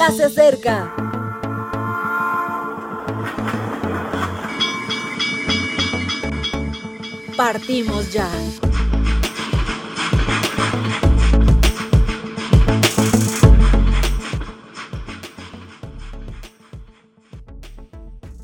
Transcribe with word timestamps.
ya 0.00 0.10
se 0.12 0.24
acerca. 0.24 0.94
Partimos 7.36 8.10
ya. 8.10 8.26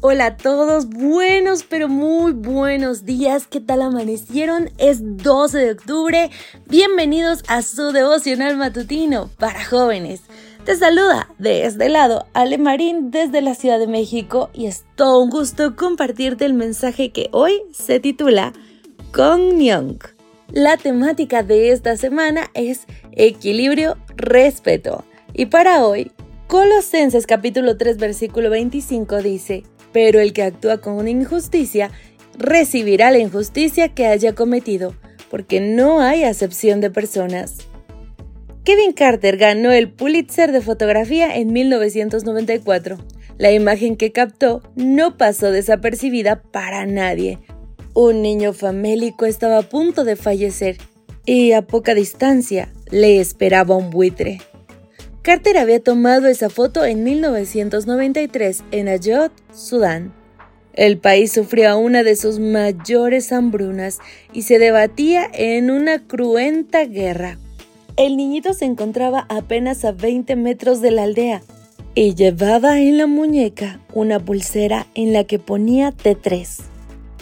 Hola 0.02 0.27
a 0.27 0.36
todos, 0.36 0.88
buenos 0.91 1.64
pero 1.64 1.88
muy 1.88 2.32
buenos 2.32 3.07
días, 3.07 3.46
¿qué 3.46 3.61
tal 3.61 3.80
amanecieron? 3.80 4.70
Es 4.77 4.98
12 5.02 5.59
de 5.59 5.70
octubre, 5.73 6.30
bienvenidos 6.66 7.43
a 7.48 7.62
su 7.62 7.93
devocional 7.93 8.59
matutino 8.59 9.30
para 9.38 9.64
jóvenes. 9.64 10.20
Te 10.67 10.75
saluda 10.75 11.33
de 11.39 11.64
este 11.64 11.89
lado 11.89 12.27
Ale 12.33 12.59
Marín 12.59 13.12
desde 13.12 13.41
la 13.41 13.55
Ciudad 13.55 13.79
de 13.79 13.87
México 13.87 14.51
y 14.52 14.66
es 14.66 14.84
todo 14.97 15.23
un 15.23 15.30
gusto 15.30 15.77
compartirte 15.77 16.45
el 16.45 16.55
mensaje 16.55 17.12
que 17.12 17.29
hoy 17.30 17.62
se 17.73 18.01
titula 18.01 18.52
Myung. 19.16 19.98
La 20.51 20.77
temática 20.77 21.45
de 21.45 21.71
esta 21.71 21.97
semana 21.97 22.51
es 22.55 22.80
equilibrio, 23.12 23.97
respeto. 24.16 25.05
Y 25.33 25.47
para 25.47 25.87
hoy, 25.87 26.10
Colosenses 26.48 27.29
capítulo 27.29 27.77
3 27.77 27.96
versículo 27.98 28.51
25 28.51 29.23
dice, 29.23 29.62
pero 29.93 30.19
el 30.19 30.33
que 30.33 30.43
actúa 30.43 30.79
con 30.79 30.95
una 30.95 31.10
injusticia 31.10 31.93
recibirá 32.37 33.12
la 33.12 33.19
injusticia 33.19 33.95
que 33.95 34.07
haya 34.07 34.35
cometido, 34.35 34.96
porque 35.30 35.60
no 35.60 36.01
hay 36.01 36.24
acepción 36.24 36.80
de 36.80 36.91
personas. 36.91 37.69
Kevin 38.66 38.95
Carter 38.95 39.37
ganó 39.37 39.70
el 39.70 39.88
Pulitzer 39.93 40.51
de 40.51 40.61
fotografía 40.61 41.37
en 41.37 41.52
1994. 41.52 42.98
La 43.38 43.52
imagen 43.52 43.97
que 43.97 44.11
captó 44.11 44.60
no 44.74 45.16
pasó 45.16 45.52
desapercibida 45.52 46.43
para 46.43 46.85
nadie. 46.85 47.38
Un 47.95 48.23
niño 48.23 48.52
famélico 48.52 49.24
estaba 49.24 49.59
a 49.59 49.63
punto 49.63 50.02
de 50.02 50.16
fallecer 50.16 50.79
y 51.24 51.52
a 51.52 51.63
poca 51.63 51.95
distancia 51.95 52.73
le 52.90 53.21
esperaba 53.21 53.77
un 53.77 53.90
buitre. 53.90 54.40
Carter 55.23 55.59
había 55.59 55.79
tomado 55.79 56.27
esa 56.27 56.51
foto 56.51 56.85
en 56.85 57.05
1993 57.05 58.65
en 58.73 58.88
Ayot, 58.88 59.30
Sudán. 59.55 60.12
El 60.73 60.99
país 60.99 61.30
sufría 61.30 61.77
una 61.77 62.02
de 62.02 62.16
sus 62.16 62.40
mayores 62.40 63.33
hambrunas 63.33 64.00
y 64.33 64.43
se 64.43 64.59
debatía 64.59 65.31
en 65.33 65.71
una 65.71 66.05
cruenta 66.09 66.84
guerra. 66.84 67.38
El 67.97 68.19
niñito 68.19 68.53
se 68.53 68.66
encontraba 68.66 69.25
apenas 69.31 69.83
a 69.87 69.93
20 69.93 70.37
metros 70.37 70.83
de 70.83 70.91
la 70.91 71.05
aldea 71.05 71.41
y 71.94 72.15
llevaba 72.15 72.78
en 72.78 72.99
la 72.99 73.06
muñeca 73.06 73.81
una 73.94 74.21
pulsera 74.21 74.87
en 74.94 75.15
la 75.15 75.25
que 75.25 75.39
ponía 75.39 75.93
T3. 75.93 76.47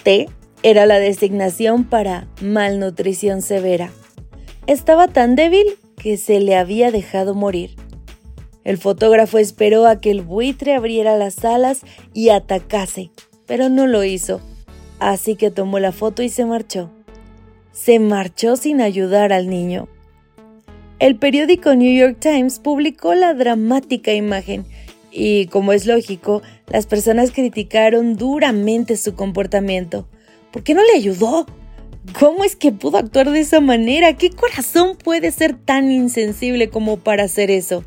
T 0.02 0.28
era 0.64 0.84
la 0.86 0.98
designación 0.98 1.84
para 1.84 2.26
malnutrición 2.42 3.40
severa. 3.40 3.92
Estaba 4.66 5.06
tan 5.06 5.36
débil 5.36 5.64
que 5.96 6.16
se 6.16 6.40
le 6.40 6.56
había 6.56 6.90
dejado 6.90 7.34
morir. 7.34 7.76
El 8.64 8.76
fotógrafo 8.76 9.38
esperó 9.38 9.86
a 9.86 10.00
que 10.00 10.10
el 10.10 10.22
buitre 10.22 10.74
abriera 10.74 11.16
las 11.16 11.44
alas 11.44 11.82
y 12.14 12.30
atacase, 12.30 13.12
pero 13.46 13.68
no 13.68 13.86
lo 13.86 14.02
hizo, 14.02 14.40
así 14.98 15.36
que 15.36 15.52
tomó 15.52 15.78
la 15.78 15.92
foto 15.92 16.24
y 16.24 16.30
se 16.30 16.44
marchó. 16.44 16.90
Se 17.70 18.00
marchó 18.00 18.56
sin 18.56 18.80
ayudar 18.80 19.32
al 19.32 19.48
niño. 19.48 19.86
El 21.00 21.16
periódico 21.16 21.74
New 21.74 21.92
York 21.92 22.18
Times 22.20 22.60
publicó 22.60 23.14
la 23.14 23.34
dramática 23.34 24.12
imagen 24.12 24.64
y, 25.10 25.46
como 25.46 25.72
es 25.72 25.86
lógico, 25.86 26.42
las 26.68 26.86
personas 26.86 27.32
criticaron 27.32 28.16
duramente 28.16 28.96
su 28.96 29.14
comportamiento. 29.14 30.06
¿Por 30.52 30.62
qué 30.62 30.74
no 30.74 30.82
le 30.84 30.92
ayudó? 30.96 31.46
¿Cómo 32.18 32.44
es 32.44 32.54
que 32.54 32.70
pudo 32.70 32.98
actuar 32.98 33.30
de 33.30 33.40
esa 33.40 33.60
manera? 33.60 34.16
¿Qué 34.16 34.30
corazón 34.30 34.96
puede 34.96 35.30
ser 35.32 35.56
tan 35.56 35.90
insensible 35.90 36.68
como 36.68 36.98
para 36.98 37.24
hacer 37.24 37.50
eso? 37.50 37.84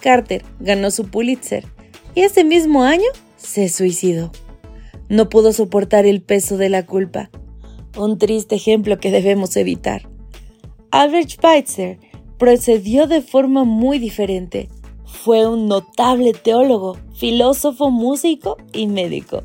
Carter 0.00 0.42
ganó 0.60 0.90
su 0.90 1.08
Pulitzer 1.08 1.66
y 2.14 2.22
ese 2.22 2.44
mismo 2.44 2.84
año 2.84 3.08
se 3.36 3.68
suicidó. 3.68 4.32
No 5.08 5.28
pudo 5.28 5.52
soportar 5.52 6.06
el 6.06 6.22
peso 6.22 6.56
de 6.56 6.68
la 6.70 6.86
culpa. 6.86 7.30
Un 7.98 8.16
triste 8.18 8.54
ejemplo 8.54 8.98
que 8.98 9.10
debemos 9.10 9.56
evitar. 9.56 10.08
Albert 10.90 11.30
Schweitzer 11.30 11.98
procedió 12.40 13.06
de 13.06 13.22
forma 13.22 13.62
muy 13.62 14.00
diferente. 14.00 14.68
Fue 15.04 15.46
un 15.46 15.68
notable 15.68 16.32
teólogo, 16.32 16.96
filósofo, 17.14 17.92
músico 17.92 18.56
y 18.72 18.88
médico. 18.88 19.44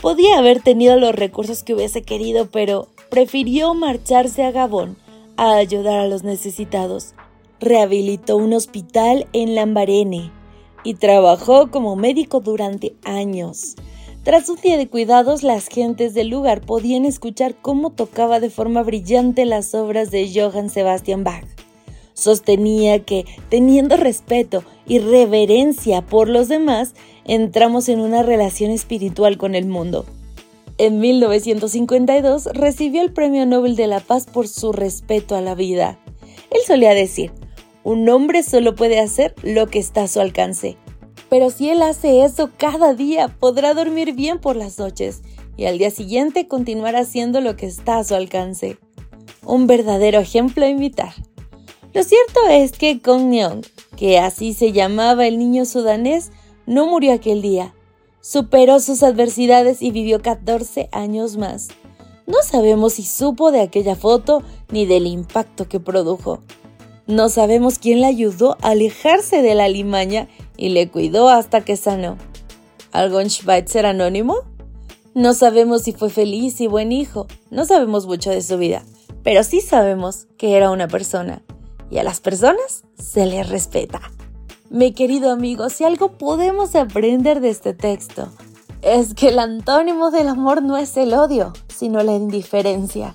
Podía 0.00 0.38
haber 0.38 0.62
tenido 0.62 0.96
los 0.96 1.16
recursos 1.16 1.64
que 1.64 1.74
hubiese 1.74 2.02
querido, 2.02 2.48
pero 2.52 2.86
prefirió 3.10 3.74
marcharse 3.74 4.44
a 4.44 4.52
Gabón 4.52 4.96
a 5.36 5.56
ayudar 5.56 5.98
a 5.98 6.06
los 6.06 6.22
necesitados 6.22 7.14
rehabilitó 7.64 8.36
un 8.36 8.52
hospital 8.52 9.26
en 9.32 9.54
Lambarene 9.54 10.30
y 10.84 10.94
trabajó 10.94 11.70
como 11.70 11.96
médico 11.96 12.40
durante 12.40 12.94
años. 13.04 13.74
Tras 14.22 14.48
un 14.48 14.56
día 14.56 14.76
de 14.76 14.88
cuidados, 14.88 15.42
las 15.42 15.68
gentes 15.68 16.14
del 16.14 16.28
lugar 16.28 16.60
podían 16.60 17.04
escuchar 17.04 17.54
cómo 17.54 17.90
tocaba 17.90 18.40
de 18.40 18.50
forma 18.50 18.82
brillante 18.82 19.44
las 19.44 19.74
obras 19.74 20.10
de 20.10 20.30
Johann 20.32 20.70
Sebastian 20.70 21.24
Bach. 21.24 21.63
Sostenía 22.14 23.00
que, 23.00 23.26
teniendo 23.48 23.96
respeto 23.96 24.64
y 24.86 25.00
reverencia 25.00 26.02
por 26.02 26.28
los 26.28 26.48
demás, 26.48 26.94
entramos 27.24 27.88
en 27.88 28.00
una 28.00 28.22
relación 28.22 28.70
espiritual 28.70 29.36
con 29.36 29.54
el 29.54 29.66
mundo. 29.66 30.06
En 30.78 30.98
1952 30.98 32.46
recibió 32.52 33.02
el 33.02 33.12
Premio 33.12 33.46
Nobel 33.46 33.76
de 33.76 33.86
la 33.86 34.00
Paz 34.00 34.26
por 34.26 34.48
su 34.48 34.72
respeto 34.72 35.36
a 35.36 35.40
la 35.40 35.54
vida. 35.54 35.98
Él 36.50 36.60
solía 36.66 36.94
decir, 36.94 37.32
un 37.84 38.08
hombre 38.08 38.42
solo 38.42 38.74
puede 38.74 38.98
hacer 38.98 39.34
lo 39.42 39.66
que 39.66 39.78
está 39.78 40.04
a 40.04 40.08
su 40.08 40.20
alcance. 40.20 40.76
Pero 41.28 41.50
si 41.50 41.68
él 41.68 41.82
hace 41.82 42.24
eso 42.24 42.50
cada 42.56 42.94
día, 42.94 43.28
podrá 43.28 43.74
dormir 43.74 44.14
bien 44.14 44.40
por 44.40 44.56
las 44.56 44.78
noches 44.78 45.22
y 45.56 45.66
al 45.66 45.78
día 45.78 45.90
siguiente 45.90 46.48
continuar 46.48 46.96
haciendo 46.96 47.40
lo 47.40 47.56
que 47.56 47.66
está 47.66 47.98
a 47.98 48.04
su 48.04 48.14
alcance. 48.14 48.78
Un 49.44 49.66
verdadero 49.66 50.20
ejemplo 50.20 50.64
a 50.64 50.68
imitar. 50.68 51.12
Lo 51.94 52.02
cierto 52.02 52.40
es 52.50 52.72
que 52.72 53.00
Kong 53.00 53.28
Nyong, 53.28 53.62
que 53.96 54.18
así 54.18 54.52
se 54.52 54.72
llamaba 54.72 55.28
el 55.28 55.38
niño 55.38 55.64
sudanés, 55.64 56.32
no 56.66 56.88
murió 56.88 57.12
aquel 57.12 57.40
día. 57.40 57.72
Superó 58.20 58.80
sus 58.80 59.04
adversidades 59.04 59.80
y 59.80 59.92
vivió 59.92 60.20
14 60.20 60.88
años 60.90 61.36
más. 61.36 61.68
No 62.26 62.38
sabemos 62.42 62.94
si 62.94 63.04
supo 63.04 63.52
de 63.52 63.60
aquella 63.60 63.94
foto 63.94 64.42
ni 64.72 64.86
del 64.86 65.06
impacto 65.06 65.68
que 65.68 65.78
produjo. 65.78 66.40
No 67.06 67.28
sabemos 67.28 67.78
quién 67.78 68.00
le 68.00 68.06
ayudó 68.06 68.56
a 68.60 68.70
alejarse 68.70 69.40
de 69.40 69.54
la 69.54 69.68
limaña 69.68 70.26
y 70.56 70.70
le 70.70 70.90
cuidó 70.90 71.28
hasta 71.28 71.60
que 71.60 71.76
sanó. 71.76 72.18
¿Algún 72.90 73.30
Schweitzer 73.30 73.86
anónimo? 73.86 74.38
No 75.14 75.32
sabemos 75.32 75.82
si 75.82 75.92
fue 75.92 76.10
feliz 76.10 76.60
y 76.60 76.66
buen 76.66 76.90
hijo, 76.90 77.28
no 77.50 77.64
sabemos 77.66 78.08
mucho 78.08 78.30
de 78.30 78.42
su 78.42 78.58
vida, 78.58 78.84
pero 79.22 79.44
sí 79.44 79.60
sabemos 79.60 80.26
que 80.38 80.56
era 80.56 80.72
una 80.72 80.88
persona 80.88 81.44
y 81.94 81.98
a 81.98 82.02
las 82.02 82.20
personas 82.20 82.82
se 82.98 83.24
les 83.24 83.48
respeta. 83.48 84.00
Mi 84.68 84.92
querido 84.92 85.30
amigo, 85.30 85.68
si 85.68 85.84
algo 85.84 86.18
podemos 86.18 86.74
aprender 86.74 87.40
de 87.40 87.50
este 87.50 87.72
texto, 87.72 88.28
es 88.82 89.14
que 89.14 89.28
el 89.28 89.38
antónimo 89.38 90.10
del 90.10 90.26
amor 90.26 90.60
no 90.62 90.76
es 90.76 90.96
el 90.96 91.14
odio, 91.14 91.52
sino 91.68 92.02
la 92.02 92.12
indiferencia. 92.12 93.14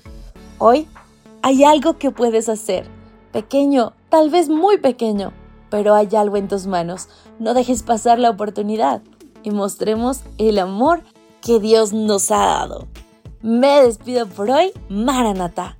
Hoy 0.58 0.88
hay 1.42 1.62
algo 1.64 1.98
que 1.98 2.10
puedes 2.10 2.48
hacer 2.48 2.88
Pequeño, 3.32 3.92
tal 4.08 4.28
vez 4.28 4.48
muy 4.48 4.78
pequeño, 4.78 5.32
pero 5.70 5.94
hay 5.94 6.08
algo 6.16 6.36
en 6.36 6.48
tus 6.48 6.66
manos. 6.66 7.08
No 7.38 7.54
dejes 7.54 7.84
pasar 7.84 8.18
la 8.18 8.30
oportunidad 8.30 9.02
y 9.44 9.50
mostremos 9.50 10.22
el 10.38 10.58
amor 10.58 11.02
que 11.40 11.60
Dios 11.60 11.92
nos 11.92 12.32
ha 12.32 12.38
dado. 12.38 12.88
Me 13.40 13.82
despido 13.82 14.26
por 14.26 14.50
hoy, 14.50 14.72
Maranata. 14.88 15.79